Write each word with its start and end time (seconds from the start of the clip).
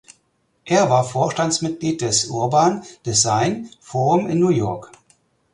Er 0.65 0.89
war 0.89 1.03
Vorstandsmitglied 1.03 2.01
des 2.01 2.25
Urban 2.25 2.81
Design 3.05 3.69
Forum 3.81 4.25
in 4.25 4.39
New 4.39 4.49
York. 4.49 4.91